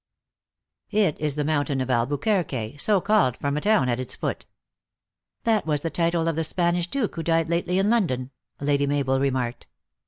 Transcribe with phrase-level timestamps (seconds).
[1.05, 4.47] "It is the mountain of Albuquerque, so called from a town at its foot."
[5.43, 9.19] "That was the title of the Spanish duke, who died lately in London," Lady Mabel
[9.19, 9.67] remarked.